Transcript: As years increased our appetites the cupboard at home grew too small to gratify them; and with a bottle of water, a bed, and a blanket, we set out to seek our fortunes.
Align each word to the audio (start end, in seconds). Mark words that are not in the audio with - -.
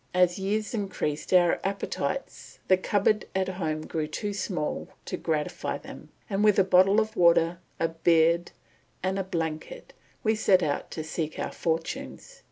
As 0.15 0.39
years 0.39 0.73
increased 0.73 1.31
our 1.31 1.59
appetites 1.63 2.57
the 2.69 2.75
cupboard 2.75 3.25
at 3.35 3.47
home 3.49 3.85
grew 3.85 4.07
too 4.07 4.33
small 4.33 4.87
to 5.05 5.15
gratify 5.15 5.77
them; 5.77 6.09
and 6.27 6.43
with 6.43 6.57
a 6.57 6.63
bottle 6.63 6.99
of 6.99 7.15
water, 7.15 7.59
a 7.79 7.89
bed, 7.89 8.49
and 9.03 9.19
a 9.19 9.23
blanket, 9.23 9.93
we 10.23 10.33
set 10.33 10.63
out 10.63 10.89
to 10.89 11.03
seek 11.03 11.37
our 11.37 11.51
fortunes. 11.51 12.39